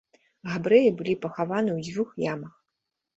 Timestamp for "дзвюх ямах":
1.91-2.57